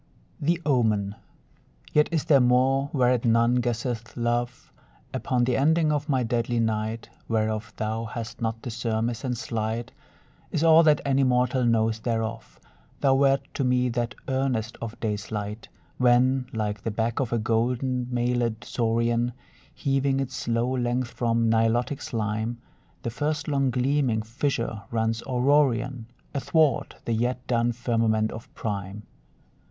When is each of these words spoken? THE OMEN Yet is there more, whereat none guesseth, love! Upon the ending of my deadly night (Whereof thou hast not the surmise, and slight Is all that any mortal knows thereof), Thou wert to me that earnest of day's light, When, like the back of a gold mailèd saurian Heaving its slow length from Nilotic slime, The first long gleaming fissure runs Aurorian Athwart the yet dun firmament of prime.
THE 0.39 0.59
OMEN 0.65 1.13
Yet 1.93 2.09
is 2.11 2.23
there 2.25 2.39
more, 2.41 2.89
whereat 2.91 3.23
none 3.23 3.57
guesseth, 3.61 4.17
love! 4.17 4.73
Upon 5.13 5.43
the 5.43 5.55
ending 5.55 5.91
of 5.91 6.09
my 6.09 6.23
deadly 6.23 6.59
night 6.59 7.07
(Whereof 7.27 7.71
thou 7.77 8.05
hast 8.05 8.41
not 8.41 8.63
the 8.63 8.71
surmise, 8.71 9.23
and 9.23 9.37
slight 9.37 9.91
Is 10.49 10.63
all 10.63 10.81
that 10.81 11.01
any 11.05 11.23
mortal 11.23 11.65
knows 11.65 11.99
thereof), 11.99 12.59
Thou 12.99 13.13
wert 13.13 13.41
to 13.53 13.63
me 13.63 13.89
that 13.89 14.15
earnest 14.27 14.75
of 14.81 14.99
day's 14.99 15.29
light, 15.31 15.69
When, 15.99 16.47
like 16.51 16.81
the 16.81 16.89
back 16.89 17.19
of 17.19 17.31
a 17.31 17.37
gold 17.37 17.81
mailèd 17.81 18.63
saurian 18.63 19.33
Heaving 19.71 20.19
its 20.19 20.35
slow 20.35 20.71
length 20.71 21.09
from 21.11 21.47
Nilotic 21.47 22.01
slime, 22.01 22.59
The 23.03 23.11
first 23.11 23.47
long 23.47 23.69
gleaming 23.69 24.23
fissure 24.23 24.81
runs 24.89 25.21
Aurorian 25.27 26.07
Athwart 26.33 26.95
the 27.05 27.13
yet 27.13 27.45
dun 27.45 27.71
firmament 27.71 28.31
of 28.31 28.51
prime. 28.55 29.03